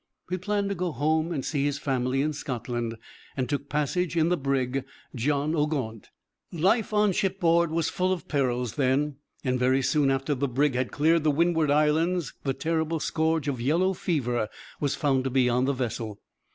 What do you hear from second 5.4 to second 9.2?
o' Gaunt. Life on shipboard was full of perils then,